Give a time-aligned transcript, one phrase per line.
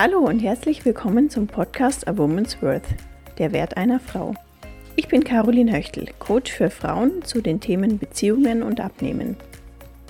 [0.00, 2.86] Hallo und herzlich willkommen zum Podcast A Woman's Worth,
[3.38, 4.32] der Wert einer Frau.
[4.94, 9.34] Ich bin Caroline Höchtel, Coach für Frauen zu den Themen Beziehungen und Abnehmen.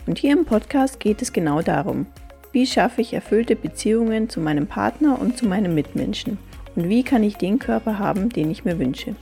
[0.04, 2.04] Und hier im Podcast geht es genau darum,
[2.52, 6.36] wie schaffe ich erfüllte Beziehungen zu meinem Partner und zu meinen Mitmenschen
[6.76, 9.16] und wie kann ich den Körper haben, den ich mir wünsche.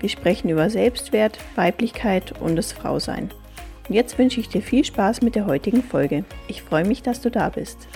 [0.00, 3.28] Wir sprechen über Selbstwert, Weiblichkeit und das Frausein.
[3.86, 6.24] Und jetzt wünsche ich dir viel Spaß mit der heutigen Folge.
[6.48, 7.86] Ich freue mich, dass du da bist.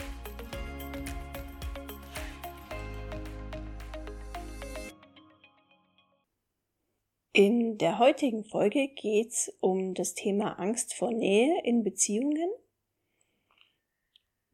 [7.39, 12.51] In der heutigen Folge geht es um das Thema Angst vor Nähe in Beziehungen.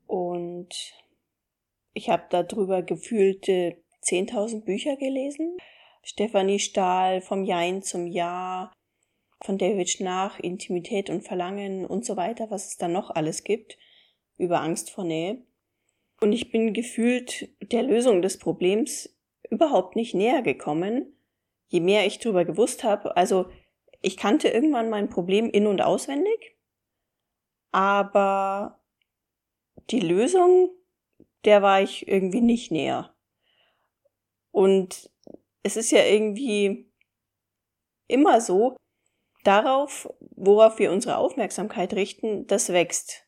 [0.06, 0.68] Und
[1.94, 5.56] ich habe darüber gefühlte 10.000 Bücher gelesen.
[6.02, 8.70] Stefanie Stahl vom Jein zum Ja,
[9.40, 13.78] von David Schnach, Intimität und Verlangen und so weiter, was es da noch alles gibt
[14.36, 15.38] über Angst vor Nähe.
[16.20, 19.08] Und ich bin gefühlt der Lösung des Problems
[19.48, 21.13] überhaupt nicht näher gekommen,
[21.74, 23.50] je mehr ich darüber gewusst habe, also
[24.00, 26.56] ich kannte irgendwann mein Problem in und auswendig,
[27.72, 28.80] aber
[29.90, 30.70] die Lösung,
[31.44, 33.12] der war ich irgendwie nicht näher.
[34.52, 35.10] Und
[35.64, 36.88] es ist ja irgendwie
[38.06, 38.76] immer so,
[39.42, 43.26] darauf, worauf wir unsere Aufmerksamkeit richten, das wächst.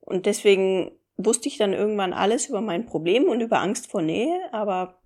[0.00, 4.52] Und deswegen wusste ich dann irgendwann alles über mein Problem und über Angst vor Nähe,
[4.52, 5.00] aber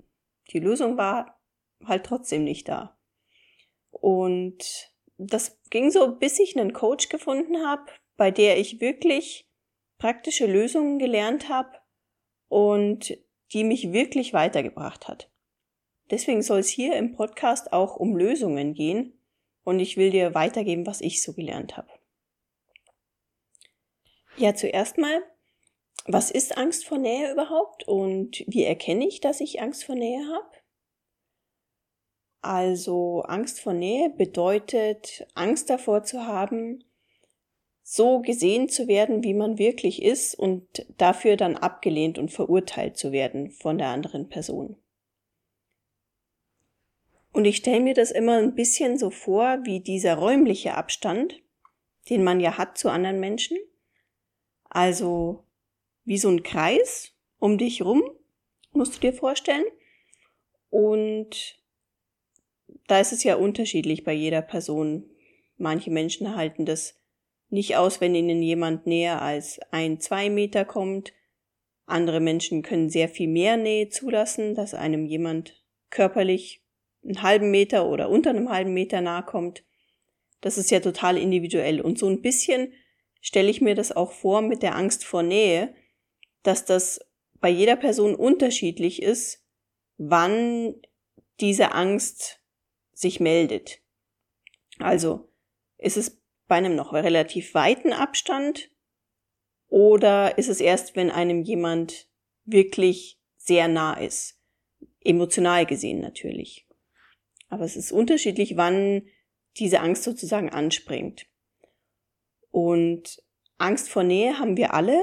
[0.50, 1.42] die Lösung war
[1.86, 2.97] halt trotzdem nicht da.
[3.91, 7.84] Und das ging so, bis ich einen Coach gefunden habe,
[8.16, 9.48] bei der ich wirklich
[9.98, 11.78] praktische Lösungen gelernt habe
[12.48, 13.16] und
[13.52, 15.30] die mich wirklich weitergebracht hat.
[16.11, 19.18] Deswegen soll es hier im Podcast auch um Lösungen gehen
[19.64, 21.89] und ich will dir weitergeben, was ich so gelernt habe.
[24.36, 25.23] Ja, zuerst mal,
[26.07, 30.27] was ist Angst vor Nähe überhaupt und wie erkenne ich, dass ich Angst vor Nähe
[30.27, 30.61] habe?
[32.42, 36.85] Also Angst vor Nähe bedeutet Angst davor zu haben,
[37.85, 43.13] so gesehen zu werden, wie man wirklich ist und dafür dann abgelehnt und verurteilt zu
[43.13, 44.77] werden von der anderen Person.
[47.33, 51.41] Und ich stelle mir das immer ein bisschen so vor, wie dieser räumliche Abstand,
[52.11, 53.57] den man ja hat zu anderen Menschen.
[54.69, 55.45] Also
[56.05, 58.02] wie so ein Kreis um dich rum,
[58.73, 59.64] musst du dir vorstellen.
[60.70, 61.61] Und
[62.87, 65.11] da ist es ja unterschiedlich bei jeder Person.
[65.57, 67.01] Manche Menschen halten das
[67.48, 71.13] nicht aus, wenn ihnen jemand näher als ein, zwei Meter kommt.
[71.87, 76.65] Andere Menschen können sehr viel mehr Nähe zulassen, dass einem jemand körperlich
[77.05, 79.64] einen halben Meter oder unter einem halben Meter nahe kommt.
[80.41, 81.81] Das ist ja total individuell.
[81.81, 82.73] Und so ein bisschen
[83.20, 85.75] stelle ich mir das auch vor mit der Angst vor Nähe,
[86.43, 87.01] dass das
[87.41, 89.45] bei jeder Person unterschiedlich ist,
[89.99, 90.75] wann
[91.41, 92.42] diese Angst
[92.92, 93.80] sich meldet.
[94.79, 95.33] Also
[95.79, 98.70] ist es bei einem noch relativ weiten Abstand
[99.69, 102.08] oder ist es erst, wenn einem jemand
[102.45, 104.39] wirklich sehr nah ist?
[105.01, 106.69] Emotional gesehen natürlich.
[107.48, 109.08] Aber es ist unterschiedlich, wann
[109.57, 111.27] diese Angst sozusagen anspringt.
[112.51, 113.23] Und
[113.58, 114.98] Angst vor Nähe haben wir alle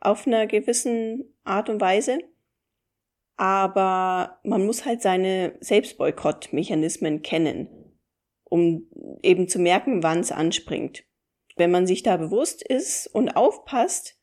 [0.00, 2.18] auf einer gewissen Art und Weise
[3.36, 7.68] aber man muss halt seine Selbstboykottmechanismen kennen,
[8.44, 8.88] um
[9.22, 11.04] eben zu merken, wann es anspringt.
[11.56, 14.18] Wenn man sich da bewusst ist und aufpasst,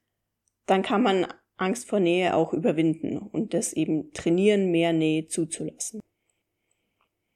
[0.66, 1.28] dann kann man
[1.58, 6.00] Angst vor Nähe auch überwinden und das eben trainieren, mehr Nähe zuzulassen.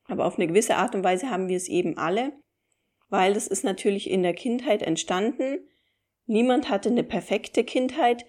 [0.07, 2.33] Aber auf eine gewisse Art und Weise haben wir es eben alle,
[3.09, 5.67] weil das ist natürlich in der Kindheit entstanden.
[6.25, 8.25] Niemand hatte eine perfekte Kindheit,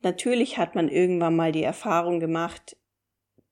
[0.00, 2.76] Natürlich hat man irgendwann mal die Erfahrung gemacht,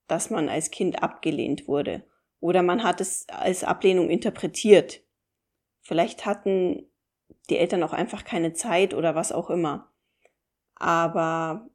[0.06, 2.04] dass man als Kind abgelehnt wurde.
[2.40, 5.02] Oder man hat es als Ablehnung interpretiert.
[5.80, 6.86] Vielleicht hatten
[7.50, 9.92] die Eltern auch einfach keine Zeit oder was auch immer.
[10.76, 11.68] Aber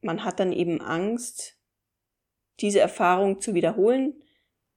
[0.00, 1.58] man hat dann eben Angst,
[2.60, 4.22] diese Erfahrung zu wiederholen.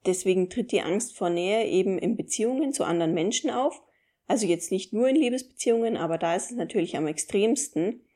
[0.05, 3.83] Deswegen tritt die Angst vor Nähe eben in Beziehungen zu anderen Menschen auf.
[4.25, 8.06] Also jetzt nicht nur in Liebesbeziehungen, aber da ist es natürlich am extremsten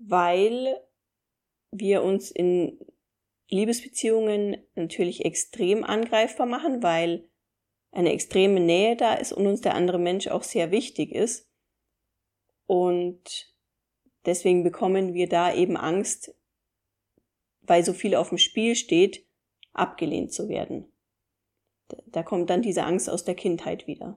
[0.00, 0.80] weil
[1.70, 2.78] wir uns in
[3.48, 7.28] Liebesbeziehungen natürlich extrem angreifbar machen, weil
[7.92, 11.48] eine extreme Nähe da ist und uns der andere Mensch auch sehr wichtig ist.
[12.66, 13.52] Und
[14.24, 16.34] deswegen bekommen wir da eben Angst,
[17.62, 19.26] weil so viel auf dem Spiel steht,
[19.72, 20.92] abgelehnt zu werden.
[22.06, 24.16] Da kommt dann diese Angst aus der Kindheit wieder.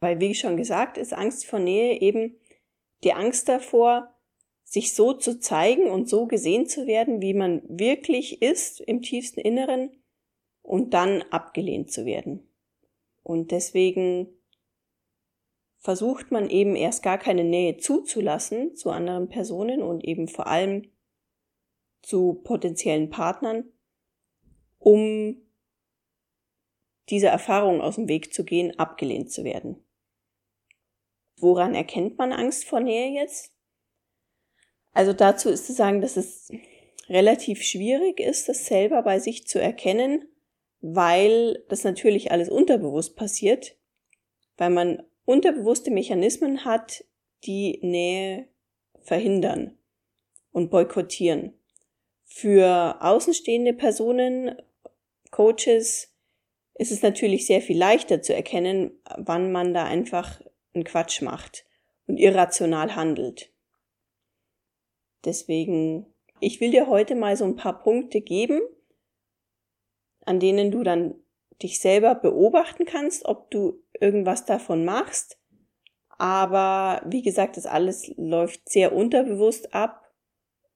[0.00, 2.36] Weil, wie schon gesagt, ist Angst vor Nähe eben
[3.04, 4.11] die Angst davor,
[4.72, 9.38] sich so zu zeigen und so gesehen zu werden, wie man wirklich ist im tiefsten
[9.38, 9.90] Inneren
[10.62, 12.48] und dann abgelehnt zu werden.
[13.22, 14.28] Und deswegen
[15.76, 20.90] versucht man eben erst gar keine Nähe zuzulassen zu anderen Personen und eben vor allem
[22.00, 23.70] zu potenziellen Partnern,
[24.78, 25.36] um
[27.10, 29.84] dieser Erfahrung aus dem Weg zu gehen, abgelehnt zu werden.
[31.36, 33.51] Woran erkennt man Angst vor Nähe jetzt?
[34.92, 36.50] Also dazu ist zu sagen, dass es
[37.08, 40.28] relativ schwierig ist, das selber bei sich zu erkennen,
[40.80, 43.76] weil das natürlich alles unterbewusst passiert,
[44.56, 47.04] weil man unterbewusste Mechanismen hat,
[47.44, 48.48] die Nähe
[49.00, 49.76] verhindern
[50.52, 51.54] und boykottieren.
[52.24, 54.56] Für außenstehende Personen,
[55.30, 56.12] Coaches,
[56.74, 60.40] ist es natürlich sehr viel leichter zu erkennen, wann man da einfach
[60.74, 61.64] einen Quatsch macht
[62.06, 63.51] und irrational handelt.
[65.24, 66.06] Deswegen,
[66.40, 68.60] ich will dir heute mal so ein paar Punkte geben,
[70.24, 71.14] an denen du dann
[71.62, 75.38] dich selber beobachten kannst, ob du irgendwas davon machst.
[76.18, 80.12] Aber wie gesagt, das alles läuft sehr unterbewusst ab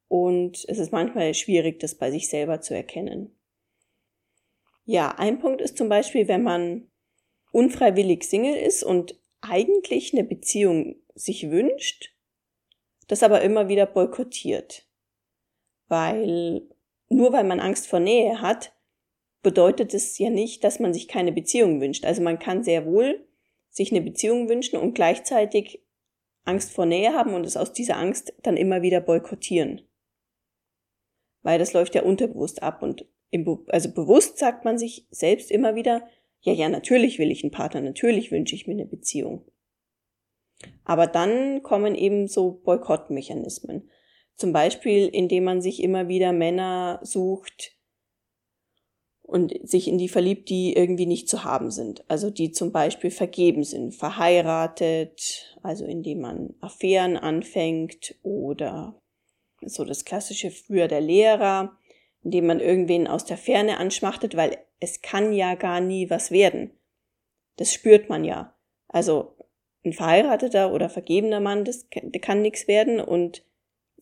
[0.09, 3.37] und es ist manchmal schwierig, das bei sich selber zu erkennen.
[4.85, 6.89] Ja, ein Punkt ist zum Beispiel, wenn man
[7.51, 12.16] unfreiwillig Single ist und eigentlich eine Beziehung sich wünscht,
[13.09, 14.87] das aber immer wieder boykottiert.
[15.89, 16.63] Weil
[17.09, 18.73] nur weil man Angst vor Nähe hat,
[19.43, 22.05] bedeutet es ja nicht, dass man sich keine Beziehung wünscht.
[22.05, 23.25] Also man kann sehr wohl
[23.71, 25.83] sich eine Beziehung wünschen und gleichzeitig
[26.45, 29.83] Angst vor Nähe haben und es aus dieser Angst dann immer wieder boykottieren.
[31.43, 35.75] Weil das läuft ja unterbewusst ab und Be also bewusst sagt man sich selbst immer
[35.75, 36.09] wieder,
[36.41, 39.45] ja, ja, natürlich will ich einen Partner, natürlich wünsche ich mir eine Beziehung.
[40.85, 43.91] Aber dann kommen eben so Boykottmechanismen.
[44.35, 47.77] Zum Beispiel, indem man sich immer wieder Männer sucht,
[49.27, 52.09] und sich in die verliebt, die irgendwie nicht zu haben sind.
[52.09, 59.01] Also die zum Beispiel vergeben sind, verheiratet, also indem man Affären anfängt oder
[59.63, 61.77] so das klassische früher der Lehrer,
[62.23, 66.71] indem man irgendwen aus der Ferne anschmachtet, weil es kann ja gar nie was werden.
[67.57, 68.55] Das spürt man ja.
[68.87, 69.36] Also
[69.87, 71.87] ein verheirateter oder vergebener Mann, das
[72.21, 73.45] kann nichts werden und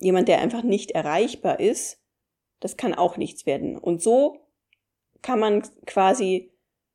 [0.00, 2.00] jemand, der einfach nicht erreichbar ist,
[2.60, 3.78] das kann auch nichts werden.
[3.78, 4.40] Und so
[5.22, 6.50] kann man quasi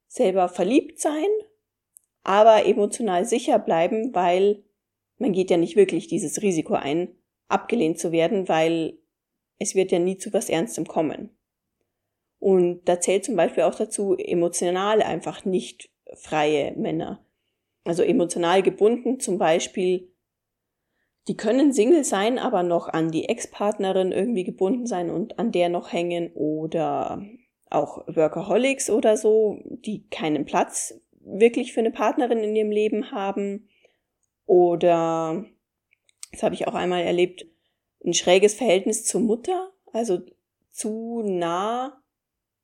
[0.07, 1.27] selber verliebt sein,
[2.24, 4.63] aber emotional sicher bleiben, weil
[5.18, 7.15] man geht ja nicht wirklich dieses Risiko ein,
[7.47, 8.97] abgelehnt zu werden, weil
[9.59, 11.38] es wird ja nie zu was Ernstem kommen.
[12.39, 17.24] Und da zählt zum Beispiel auch dazu emotional einfach nicht freie Männer.
[17.83, 20.11] Also emotional gebunden zum Beispiel,
[21.27, 25.69] die können Single sein, aber noch an die Ex-Partnerin irgendwie gebunden sein und an der
[25.69, 27.23] noch hängen oder
[27.69, 33.69] auch Workaholics oder so, die keinen Platz wirklich für eine Partnerin in ihrem Leben haben.
[34.45, 35.45] Oder,
[36.31, 37.45] das habe ich auch einmal erlebt,
[38.03, 40.19] ein schräges Verhältnis zur Mutter, also
[40.71, 42.01] zu nah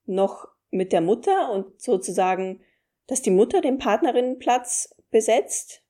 [0.05, 2.61] noch mit der Mutter und sozusagen,
[3.07, 5.81] dass die Mutter den Partnerinnenplatz besetzt.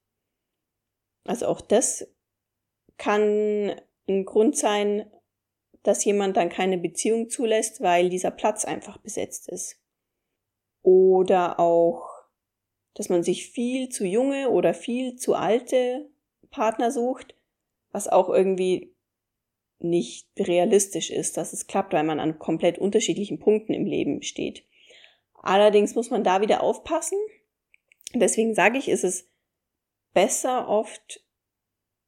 [1.24, 2.08] Also auch das
[2.98, 3.74] kann
[4.08, 5.12] ein Grund sein,
[5.82, 9.82] dass jemand dann keine Beziehung zulässt, weil dieser Platz einfach besetzt ist.
[10.84, 12.08] Oder auch,
[12.94, 16.08] dass man sich viel zu junge oder viel zu alte
[16.52, 17.36] Partner sucht,
[17.90, 18.94] was auch irgendwie
[19.80, 24.68] nicht realistisch ist, dass es klappt, weil man an komplett unterschiedlichen Punkten im Leben steht.
[25.34, 27.18] Allerdings muss man da wieder aufpassen.
[28.20, 29.30] Deswegen sage ich, ist es
[30.14, 31.24] besser oft,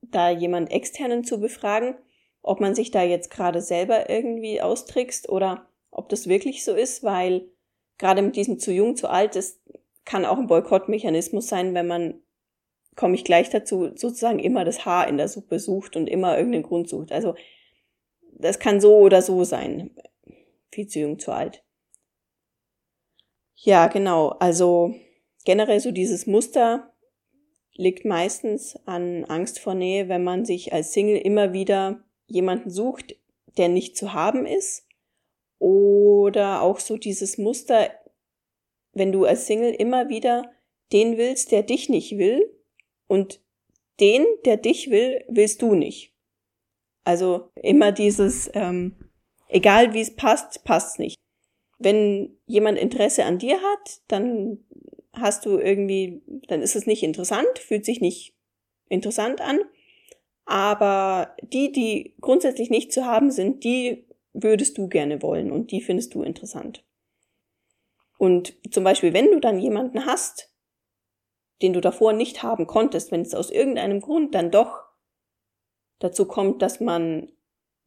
[0.01, 1.95] da jemand externen zu befragen,
[2.41, 7.03] ob man sich da jetzt gerade selber irgendwie austrickst oder ob das wirklich so ist,
[7.03, 7.49] weil
[7.97, 9.59] gerade mit diesem zu jung, zu alt, das
[10.05, 12.21] kann auch ein Boykottmechanismus sein, wenn man,
[12.95, 16.63] komme ich gleich dazu, sozusagen immer das Haar in der Suppe sucht und immer irgendeinen
[16.63, 17.11] Grund sucht.
[17.11, 17.35] Also
[18.39, 19.95] das kann so oder so sein.
[20.71, 21.63] Viel zu jung, zu alt.
[23.55, 24.29] Ja, genau.
[24.29, 24.95] Also
[25.47, 26.93] generell so dieses Muster
[27.73, 33.15] liegt meistens an Angst vor Nähe, wenn man sich als Single immer wieder jemanden sucht,
[33.55, 34.85] der nicht zu haben ist.
[35.57, 37.89] Oder auch so dieses Muster,
[38.91, 40.51] wenn du als Single immer wieder
[40.91, 42.41] den willst, der dich nicht will
[43.07, 43.41] und
[44.01, 46.13] den, der dich will, willst du nicht.
[47.05, 48.97] Also immer dieses, ähm,
[49.47, 51.15] egal wie es passt, passt's nicht.
[51.79, 54.65] Wenn jemand Interesse an dir hat, dann
[55.19, 58.33] hast du irgendwie, dann ist es nicht interessant, fühlt sich nicht
[58.89, 59.59] interessant an.
[60.47, 65.81] aber die, die grundsätzlich nicht zu haben sind, die würdest du gerne wollen und die
[65.81, 66.85] findest du interessant.
[68.17, 70.53] Und zum Beispiel, wenn du dann jemanden hast,
[71.61, 74.85] den du davor nicht haben konntest, wenn es aus irgendeinem Grund dann doch
[75.99, 77.29] dazu kommt, dass man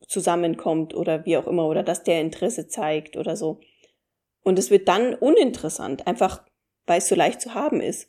[0.07, 3.61] zusammenkommt oder wie auch immer, oder dass der Interesse zeigt oder so.
[4.43, 6.45] Und es wird dann uninteressant, einfach
[6.91, 8.09] weil es so leicht zu haben ist.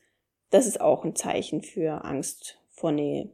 [0.49, 3.29] Das ist auch ein Zeichen für Angst vor Nähe.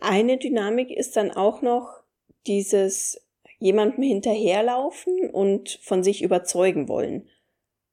[0.00, 2.02] Eine Dynamik ist dann auch noch
[2.46, 3.20] dieses
[3.58, 7.28] jemandem hinterherlaufen und von sich überzeugen wollen,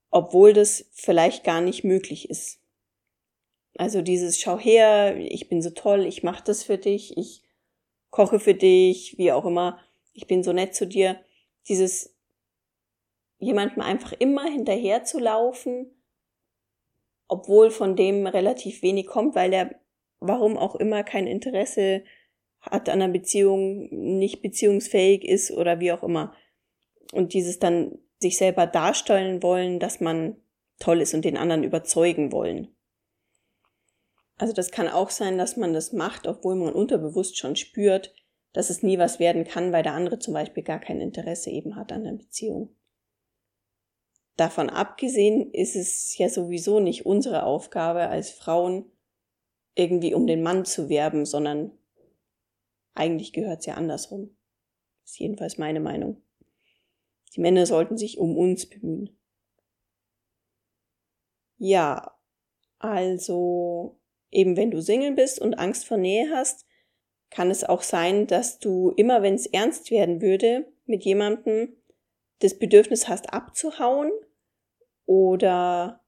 [0.10, 2.62] obwohl das vielleicht gar nicht möglich ist.
[3.75, 7.44] Also dieses Schau her, ich bin so toll, ich mache das für dich, ich
[8.10, 9.82] koche für dich, wie auch immer,
[10.13, 11.20] ich bin so nett zu dir.
[11.68, 12.16] Dieses
[13.44, 15.92] jemandem einfach immer hinterher zu laufen,
[17.28, 19.76] obwohl von dem relativ wenig kommt, weil er
[20.20, 22.04] warum auch immer kein Interesse
[22.62, 26.34] hat an einer Beziehung, nicht beziehungsfähig ist oder wie auch immer.
[27.12, 30.38] Und dieses dann sich selber darstellen wollen, dass man
[30.80, 32.70] toll ist und den anderen überzeugen wollen.
[34.38, 38.14] Also das kann auch sein, dass man das macht, obwohl man unterbewusst schon spürt,
[38.54, 41.76] dass es nie was werden kann, weil der andere zum Beispiel gar kein Interesse eben
[41.76, 42.76] hat an der Beziehung.
[44.36, 48.92] Davon abgesehen ist es ja sowieso nicht unsere Aufgabe als Frauen,
[49.75, 51.72] irgendwie um den Mann zu werben, sondern
[52.96, 54.36] eigentlich gehört es ja andersrum.
[55.06, 56.22] Ist jedenfalls meine Meinung.
[57.36, 59.18] Die Männer sollten sich um uns bemühen.
[61.58, 62.18] Ja,
[62.80, 64.00] also
[64.32, 66.66] eben wenn du Single bist und Angst vor Nähe hast,
[67.30, 71.75] kann es auch sein, dass du immer, wenn es ernst werden würde, mit jemandem
[72.40, 74.12] das Bedürfnis hast abzuhauen
[75.06, 76.04] oder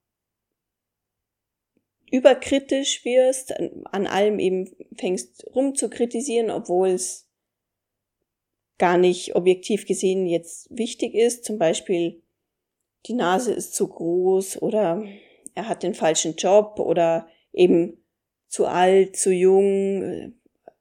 [2.12, 3.53] überkritisch wirst,
[3.86, 7.27] an allem eben fängst rum zu kritisieren, obwohl es
[8.77, 11.46] gar nicht objektiv gesehen jetzt wichtig ist.
[11.46, 12.22] Zum Beispiel,
[13.05, 15.03] die Nase ist zu groß oder
[15.55, 18.03] er hat den falschen Job oder eben
[18.48, 20.34] zu alt, zu jung,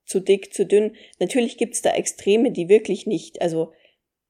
[0.04, 0.94] zu dick, zu dünn.
[1.18, 3.72] Natürlich gibt's da Extreme, die wirklich nicht, also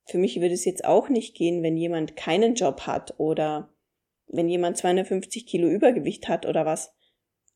[0.07, 3.75] für mich würde es jetzt auch nicht gehen, wenn jemand keinen Job hat oder
[4.27, 6.95] wenn jemand 250 Kilo Übergewicht hat oder was.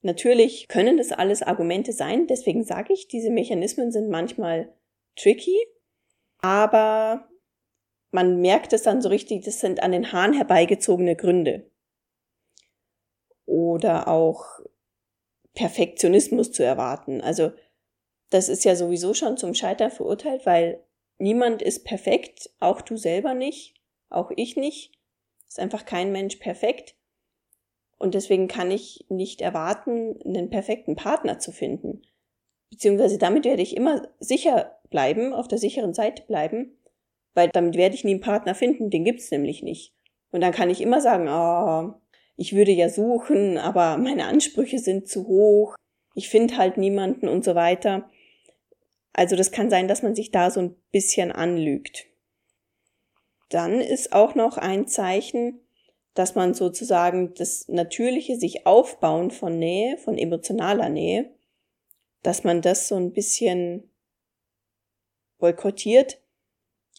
[0.00, 4.72] Natürlich können das alles Argumente sein, deswegen sage ich, diese Mechanismen sind manchmal
[5.16, 5.58] tricky,
[6.38, 7.28] aber
[8.10, 11.70] man merkt es dann so richtig, das sind an den Haaren herbeigezogene Gründe.
[13.44, 14.44] Oder auch
[15.54, 17.20] Perfektionismus zu erwarten.
[17.20, 17.52] Also
[18.30, 20.84] das ist ja sowieso schon zum Scheitern verurteilt, weil
[21.18, 23.74] niemand ist perfekt, auch du selber nicht,
[24.10, 24.92] auch ich nicht.
[25.48, 26.94] Ist einfach kein Mensch perfekt.
[27.98, 32.02] Und deswegen kann ich nicht erwarten, einen perfekten Partner zu finden.
[32.70, 36.78] Beziehungsweise damit werde ich immer sicher bleiben, auf der sicheren Seite bleiben,
[37.34, 39.94] weil damit werde ich nie einen Partner finden, den gibt's nämlich nicht.
[40.30, 41.98] Und dann kann ich immer sagen, oh,
[42.36, 45.74] ich würde ja suchen, aber meine Ansprüche sind zu hoch,
[46.14, 48.08] ich finde halt niemanden und so weiter.
[49.18, 52.06] Also das kann sein, dass man sich da so ein bisschen anlügt.
[53.48, 55.58] Dann ist auch noch ein Zeichen,
[56.14, 61.34] dass man sozusagen das natürliche sich aufbauen von Nähe, von emotionaler Nähe,
[62.22, 63.90] dass man das so ein bisschen
[65.38, 66.20] boykottiert,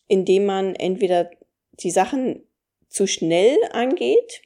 [0.10, 1.32] indem man entweder
[1.72, 2.44] die Sachen
[2.90, 4.42] zu schnell angeht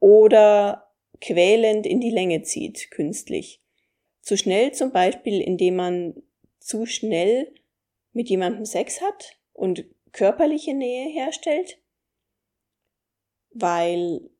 [0.00, 0.92] oder
[1.22, 3.62] quälend in die Länge zieht, künstlich.
[4.20, 6.22] Zu schnell zum Beispiel, indem man
[6.60, 7.52] zu schnell
[8.12, 11.78] mit jemandem Sex hat und körperliche Nähe herstellt,
[13.52, 14.30] weil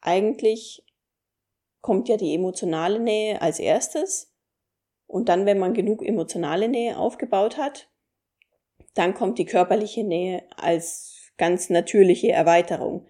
[0.00, 0.84] eigentlich
[1.80, 4.34] kommt ja die emotionale Nähe als erstes
[5.06, 7.90] und dann, wenn man genug emotionale Nähe aufgebaut hat,
[8.94, 13.06] dann kommt die körperliche Nähe als ganz natürliche Erweiterung.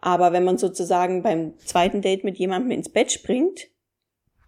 [0.00, 3.68] Aber wenn man sozusagen beim zweiten Date mit jemandem ins Bett springt,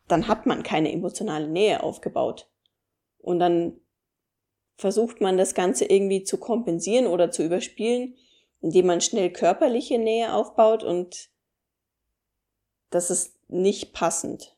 [0.09, 2.49] dann hat man keine emotionale Nähe aufgebaut.
[3.27, 3.81] Und dann
[4.77, 8.17] versucht man das Ganze irgendwie zu kompensieren oder zu überspielen,
[8.61, 11.29] indem man schnell körperliche Nähe aufbaut und
[12.91, 14.57] das ist nicht passend.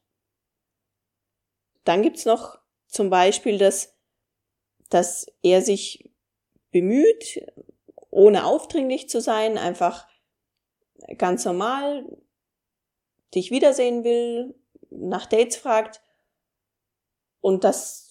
[1.85, 2.59] Dann gibt's noch
[2.89, 3.97] zum Beispiel, dass,
[4.91, 6.11] dass er sich
[6.71, 7.41] bemüht,
[8.11, 10.07] ohne aufdringlich zu sein, einfach
[11.17, 12.05] ganz normal
[13.35, 14.55] dich wiedersehen will,
[14.91, 16.03] nach Dates fragt
[17.41, 18.08] und dass,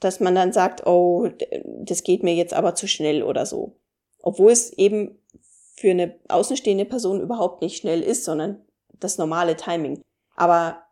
[0.00, 1.28] dass man dann sagt, oh,
[1.64, 3.76] das geht mir jetzt aber zu schnell oder so
[4.22, 5.18] obwohl es eben
[5.74, 8.64] für eine außenstehende Person überhaupt nicht schnell ist, sondern
[8.98, 10.02] das normale Timing.
[10.34, 10.82] Aber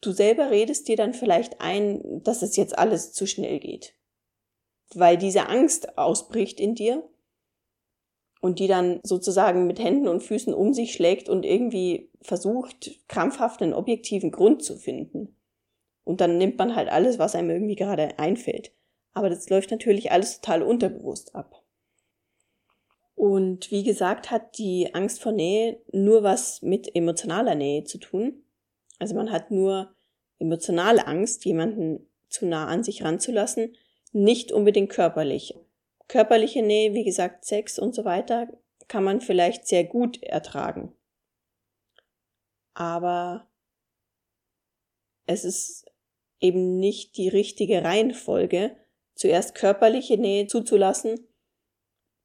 [0.00, 3.94] du selber redest dir dann vielleicht ein, dass es jetzt alles zu schnell geht.
[4.94, 7.02] Weil diese Angst ausbricht in dir
[8.40, 13.62] und die dann sozusagen mit Händen und Füßen um sich schlägt und irgendwie versucht, krampfhaft
[13.62, 15.36] einen objektiven Grund zu finden.
[16.04, 18.72] Und dann nimmt man halt alles, was einem irgendwie gerade einfällt.
[19.12, 21.62] Aber das läuft natürlich alles total unterbewusst ab.
[23.14, 28.42] Und wie gesagt, hat die Angst vor Nähe nur was mit emotionaler Nähe zu tun.
[28.98, 29.94] Also man hat nur
[30.38, 33.76] emotionale Angst, jemanden zu nah an sich ranzulassen,
[34.12, 35.54] nicht unbedingt körperlich.
[36.08, 38.48] Körperliche Nähe, wie gesagt, Sex und so weiter,
[38.88, 40.92] kann man vielleicht sehr gut ertragen.
[42.74, 43.46] Aber
[45.30, 45.84] es ist
[46.40, 48.76] eben nicht die richtige Reihenfolge,
[49.14, 51.28] zuerst körperliche Nähe zuzulassen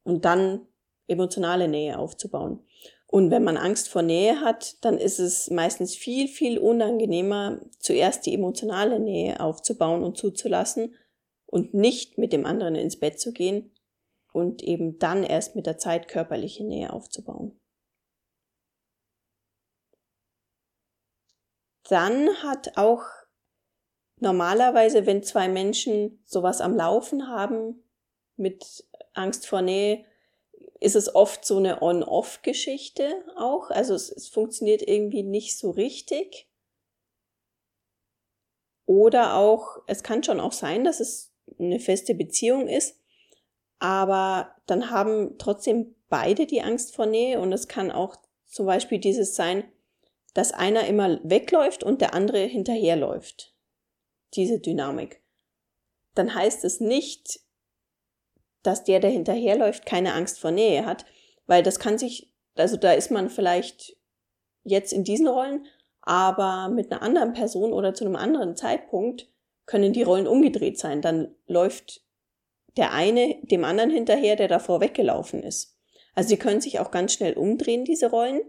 [0.02, 0.66] und dann
[1.06, 2.64] emotionale Nähe aufzubauen.
[3.06, 8.26] Und wenn man Angst vor Nähe hat, dann ist es meistens viel, viel unangenehmer, zuerst
[8.26, 10.96] die emotionale Nähe aufzubauen und zuzulassen
[11.46, 13.70] und nicht mit dem anderen ins Bett zu gehen
[14.32, 17.56] und eben dann erst mit der Zeit körperliche Nähe aufzubauen.
[21.88, 23.02] Dann hat auch
[24.18, 27.82] normalerweise, wenn zwei Menschen sowas am Laufen haben
[28.36, 30.04] mit Angst vor Nähe,
[30.80, 33.70] ist es oft so eine On-Off-Geschichte auch.
[33.70, 36.48] Also es, es funktioniert irgendwie nicht so richtig.
[38.84, 43.00] Oder auch, es kann schon auch sein, dass es eine feste Beziehung ist,
[43.78, 48.16] aber dann haben trotzdem beide die Angst vor Nähe und es kann auch
[48.46, 49.64] zum Beispiel dieses sein,
[50.36, 53.54] dass einer immer wegläuft und der andere hinterherläuft.
[54.34, 55.22] Diese Dynamik.
[56.14, 57.40] Dann heißt es nicht,
[58.62, 61.06] dass der, der hinterherläuft, keine Angst vor Nähe hat,
[61.46, 63.96] weil das kann sich, also da ist man vielleicht
[64.62, 65.66] jetzt in diesen Rollen,
[66.02, 69.30] aber mit einer anderen Person oder zu einem anderen Zeitpunkt
[69.64, 71.00] können die Rollen umgedreht sein.
[71.00, 72.02] Dann läuft
[72.76, 75.78] der eine dem anderen hinterher, der davor weggelaufen ist.
[76.14, 78.42] Also sie können sich auch ganz schnell umdrehen, diese Rollen.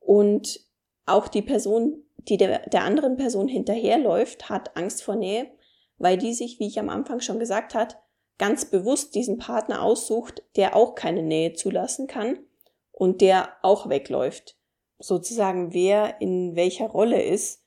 [0.00, 0.71] Und
[1.06, 5.50] auch die Person, die der, der anderen Person hinterherläuft, hat Angst vor Nähe,
[5.98, 7.98] weil die sich, wie ich am Anfang schon gesagt hat,
[8.38, 12.38] ganz bewusst diesen Partner aussucht, der auch keine Nähe zulassen kann
[12.90, 14.56] und der auch wegläuft.
[14.98, 17.64] Sozusagen, wer in welcher Rolle ist,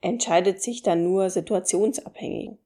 [0.00, 2.58] entscheidet sich dann nur situationsabhängig.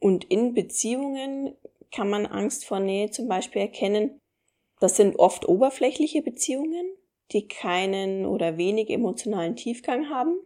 [0.00, 1.56] Und in Beziehungen
[1.90, 4.20] kann man Angst vor Nähe zum Beispiel erkennen.
[4.80, 6.86] Das sind oft oberflächliche Beziehungen,
[7.32, 10.40] die keinen oder wenig emotionalen Tiefgang haben,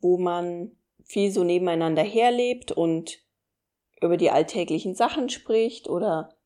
[0.00, 3.24] wo man viel so nebeneinander herlebt und
[4.00, 6.36] über die alltäglichen Sachen spricht oder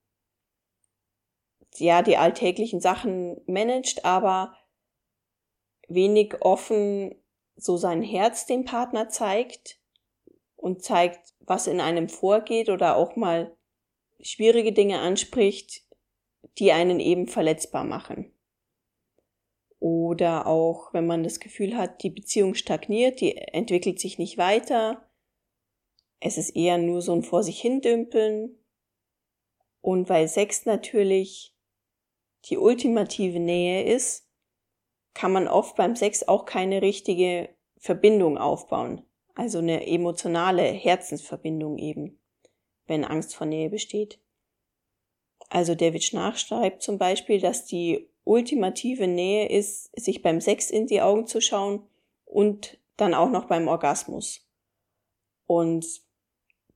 [1.77, 4.55] ja, die alltäglichen Sachen managt, aber
[5.89, 7.15] wenig offen
[7.57, 9.79] so sein Herz dem Partner zeigt
[10.57, 13.57] und zeigt, was in einem vorgeht oder auch mal
[14.21, 15.83] schwierige Dinge anspricht,
[16.59, 18.34] die einen eben verletzbar machen.
[19.85, 25.07] Oder auch, wenn man das Gefühl hat, die Beziehung stagniert, die entwickelt sich nicht weiter.
[26.20, 28.59] Es ist eher nur so ein vor sich hindümpeln.
[29.83, 31.55] Und weil Sex natürlich
[32.47, 34.27] die ultimative Nähe ist,
[35.12, 39.05] kann man oft beim Sex auch keine richtige Verbindung aufbauen.
[39.35, 42.18] Also eine emotionale Herzensverbindung eben,
[42.87, 44.18] wenn Angst vor Nähe besteht.
[45.51, 50.87] Also David Schnarch schreibt zum Beispiel, dass die ultimative Nähe ist, sich beim Sex in
[50.87, 51.87] die Augen zu schauen
[52.25, 54.47] und dann auch noch beim Orgasmus.
[55.47, 55.87] Und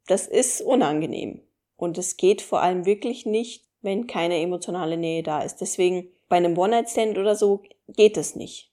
[0.06, 1.42] das ist unangenehm.
[1.76, 5.56] Und es geht vor allem wirklich nicht, wenn keine emotionale Nähe da ist.
[5.60, 8.72] Deswegen bei einem One-Night-Stand oder so geht es nicht.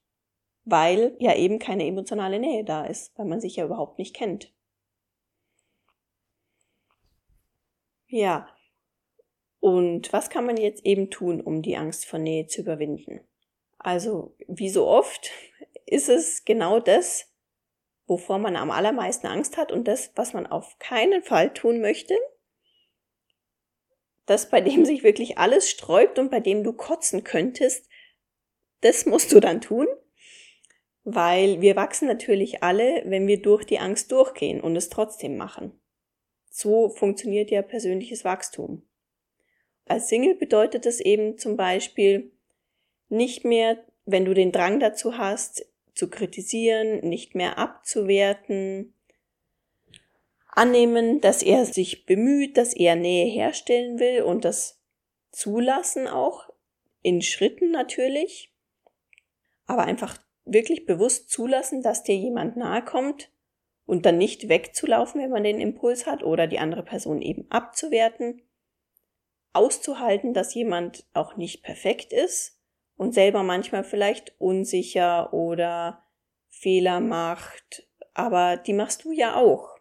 [0.64, 4.52] Weil ja eben keine emotionale Nähe da ist, weil man sich ja überhaupt nicht kennt.
[8.08, 8.48] Ja,
[9.65, 13.21] und was kann man jetzt eben tun, um die Angst vor Nähe zu überwinden?
[13.80, 15.32] Also, wie so oft
[15.88, 17.34] ist es genau das,
[18.06, 22.15] wovor man am allermeisten Angst hat und das, was man auf keinen Fall tun möchte.
[24.28, 27.89] Das, bei dem sich wirklich alles sträubt und bei dem du kotzen könntest,
[28.82, 29.88] das musst du dann tun,
[31.06, 35.71] weil wir wachsen natürlich alle, wenn wir durch die Angst durchgehen und es trotzdem machen.
[36.51, 38.88] So funktioniert ja persönliches Wachstum.
[39.86, 42.32] Als Single bedeutet es eben zum Beispiel
[43.10, 48.93] nicht mehr, wenn du den Drang dazu hast, zu kritisieren, nicht mehr abzuwerten,
[50.48, 54.82] annehmen, dass er sich bemüht, dass er Nähe herstellen will und das
[55.32, 56.50] zulassen auch,
[57.02, 58.52] in Schritten natürlich,
[59.67, 63.30] aber einfach wirklich bewusst zulassen, dass dir jemand nahe kommt
[63.86, 68.41] und dann nicht wegzulaufen, wenn man den Impuls hat oder die andere Person eben abzuwerten,
[69.56, 72.60] auszuhalten, dass jemand auch nicht perfekt ist
[72.98, 76.04] und selber manchmal vielleicht unsicher oder
[76.50, 79.78] Fehler macht, aber die machst du ja auch.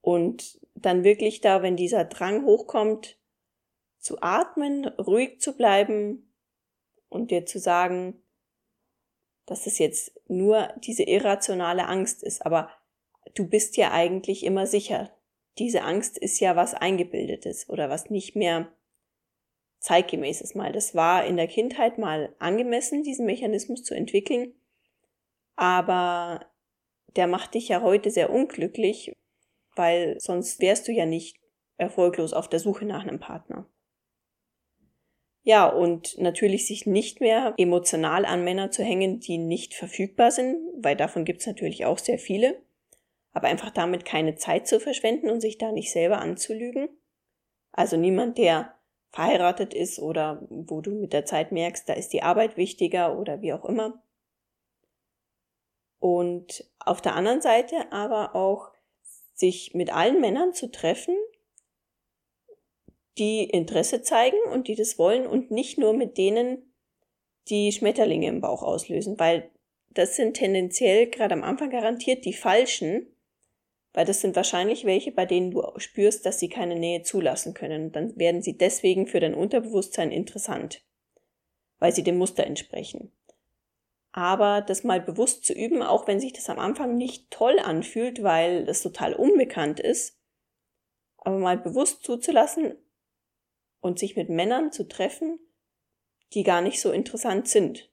[0.00, 3.18] Und dann wirklich da, wenn dieser Drang hochkommt,
[3.98, 6.32] zu atmen, ruhig zu bleiben
[7.08, 8.22] und dir zu sagen,
[9.46, 12.70] dass es jetzt nur diese irrationale Angst ist, aber
[13.34, 15.15] du bist ja eigentlich immer sicher.
[15.58, 18.72] Diese Angst ist ja was eingebildetes oder was nicht mehr
[19.80, 20.72] zeitgemäßes mal.
[20.72, 24.54] Das war in der Kindheit mal angemessen, diesen Mechanismus zu entwickeln,
[25.54, 26.46] aber
[27.16, 29.12] der macht dich ja heute sehr unglücklich,
[29.74, 31.38] weil sonst wärst du ja nicht
[31.78, 33.68] erfolglos auf der Suche nach einem Partner.
[35.42, 40.56] Ja, und natürlich sich nicht mehr emotional an Männer zu hängen, die nicht verfügbar sind,
[40.82, 42.60] weil davon gibt's natürlich auch sehr viele.
[43.36, 46.88] Aber einfach damit keine Zeit zu verschwenden und sich da nicht selber anzulügen.
[47.70, 48.74] Also niemand, der
[49.10, 53.42] verheiratet ist oder wo du mit der Zeit merkst, da ist die Arbeit wichtiger oder
[53.42, 54.02] wie auch immer.
[55.98, 58.70] Und auf der anderen Seite aber auch
[59.34, 61.14] sich mit allen Männern zu treffen,
[63.18, 66.72] die Interesse zeigen und die das wollen und nicht nur mit denen,
[67.48, 69.50] die Schmetterlinge im Bauch auslösen, weil
[69.90, 73.12] das sind tendenziell gerade am Anfang garantiert die falschen,
[73.96, 77.92] weil das sind wahrscheinlich welche, bei denen du spürst, dass sie keine Nähe zulassen können.
[77.92, 80.84] Dann werden sie deswegen für dein Unterbewusstsein interessant,
[81.78, 83.10] weil sie dem Muster entsprechen.
[84.12, 88.22] Aber das mal bewusst zu üben, auch wenn sich das am Anfang nicht toll anfühlt,
[88.22, 90.20] weil es total unbekannt ist,
[91.16, 92.76] aber mal bewusst zuzulassen,
[93.80, 95.38] und sich mit Männern zu treffen,
[96.34, 97.90] die gar nicht so interessant sind.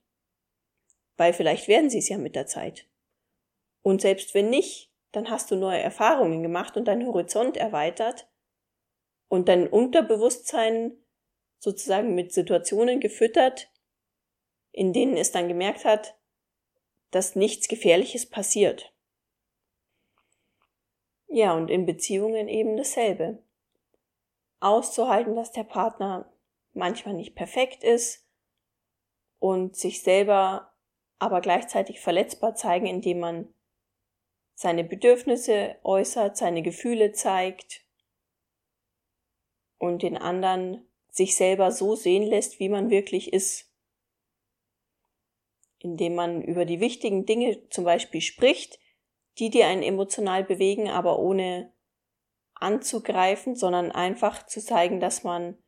[1.16, 2.88] Weil vielleicht werden sie es ja mit der Zeit.
[3.82, 8.28] Und selbst wenn nicht, dann hast du neue Erfahrungen gemacht und deinen Horizont erweitert
[9.28, 10.96] und dein Unterbewusstsein
[11.58, 13.70] sozusagen mit Situationen gefüttert,
[14.72, 16.18] in denen es dann gemerkt hat,
[17.10, 18.92] dass nichts Gefährliches passiert.
[21.28, 23.42] Ja, und in Beziehungen eben dasselbe
[24.60, 26.32] auszuhalten, dass der Partner
[26.72, 28.26] manchmal nicht perfekt ist
[29.38, 30.72] und sich selber
[31.18, 33.54] aber gleichzeitig verletzbar zeigen, indem man
[34.54, 37.82] seine Bedürfnisse äußert, seine Gefühle zeigt
[39.78, 43.70] und den anderen sich selber so sehen lässt, wie man wirklich ist.
[45.78, 48.78] Indem man über die wichtigen Dinge zum Beispiel spricht,
[49.38, 51.72] die dir einen emotional bewegen, aber ohne
[52.54, 55.58] anzugreifen, sondern einfach zu zeigen, dass man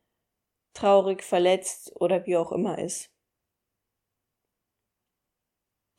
[0.73, 3.11] traurig, verletzt oder wie auch immer ist.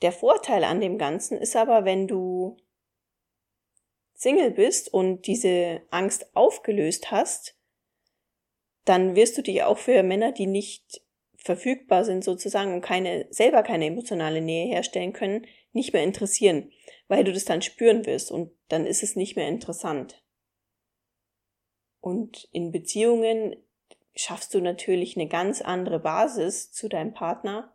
[0.02, 2.56] Der Vorteil an dem Ganzen ist aber, wenn du
[4.18, 7.56] Single bist und diese Angst aufgelöst hast,
[8.84, 11.02] dann wirst du dich auch für Männer, die nicht
[11.36, 16.72] verfügbar sind sozusagen und keine, selber keine emotionale Nähe herstellen können, nicht mehr interessieren,
[17.06, 20.20] weil du das dann spüren wirst und dann ist es nicht mehr interessant.
[22.00, 23.54] Und in Beziehungen
[24.16, 27.72] schaffst du natürlich eine ganz andere Basis zu deinem Partner.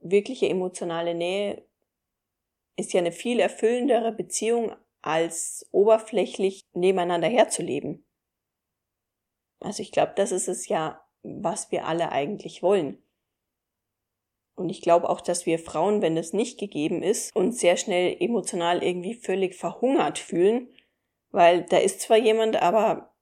[0.00, 1.64] Wirkliche emotionale Nähe
[2.76, 4.74] ist ja eine viel erfüllendere Beziehung,
[5.04, 8.06] als oberflächlich nebeneinander herzuleben.
[9.60, 13.02] Also ich glaube, das ist es ja, was wir alle eigentlich wollen.
[14.56, 18.16] Und ich glaube auch, dass wir Frauen, wenn es nicht gegeben ist, uns sehr schnell
[18.20, 20.68] emotional irgendwie völlig verhungert fühlen
[21.34, 23.12] weil da ist zwar jemand, aber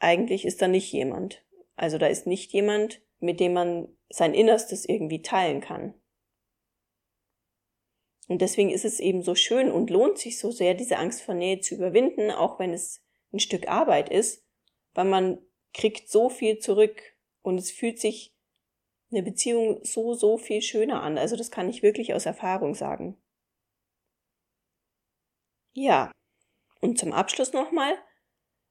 [0.00, 1.44] eigentlich ist da nicht jemand.
[1.76, 5.94] Also da ist nicht jemand, mit dem man sein Innerstes irgendwie teilen kann.
[8.32, 11.34] Und deswegen ist es eben so schön und lohnt sich so sehr, diese Angst vor
[11.34, 14.42] Nähe zu überwinden, auch wenn es ein Stück Arbeit ist,
[14.94, 15.38] weil man
[15.74, 17.02] kriegt so viel zurück
[17.42, 18.34] und es fühlt sich
[19.10, 21.18] eine Beziehung so, so viel schöner an.
[21.18, 23.22] Also das kann ich wirklich aus Erfahrung sagen.
[25.74, 26.10] Ja,
[26.80, 27.98] und zum Abschluss nochmal.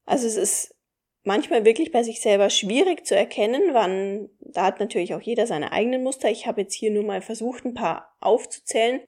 [0.06, 0.74] Also es ist
[1.22, 5.70] manchmal wirklich bei sich selber schwierig zu erkennen, wann, da hat natürlich auch jeder seine
[5.70, 6.32] eigenen Muster.
[6.32, 9.02] Ich habe jetzt hier nur mal versucht, ein paar aufzuzählen.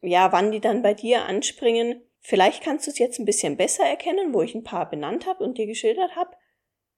[0.00, 2.02] Ja, wann die dann bei dir anspringen.
[2.20, 5.42] Vielleicht kannst du es jetzt ein bisschen besser erkennen, wo ich ein paar benannt habe
[5.44, 6.36] und dir geschildert habe,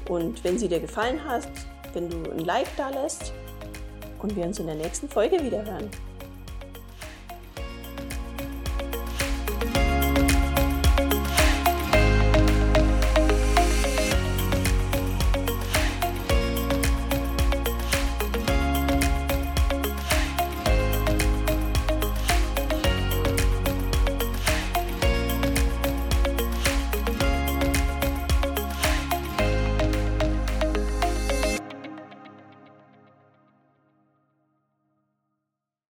[0.08, 1.48] Und wenn sie dir gefallen hat,
[1.92, 3.32] wenn du ein Like da lässt
[4.20, 5.90] und wir uns in der nächsten Folge wieder hören.